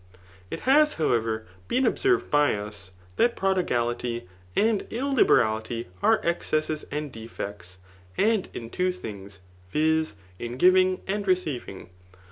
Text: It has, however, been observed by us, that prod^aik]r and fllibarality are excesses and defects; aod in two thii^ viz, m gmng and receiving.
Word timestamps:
It 0.49 0.61
has, 0.61 0.95
however, 0.95 1.45
been 1.67 1.85
observed 1.85 2.31
by 2.31 2.55
us, 2.55 2.89
that 3.17 3.35
prod^aik]r 3.35 4.23
and 4.55 4.81
fllibarality 4.89 5.85
are 6.01 6.19
excesses 6.23 6.85
and 6.89 7.11
defects; 7.11 7.77
aod 8.17 8.47
in 8.51 8.71
two 8.71 8.89
thii^ 8.91 9.37
viz, 9.69 10.15
m 10.39 10.57
gmng 10.57 11.01
and 11.05 11.27
receiving. 11.27 11.91